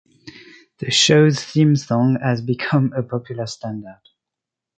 [0.79, 4.01] The show's theme song has become a popular standard.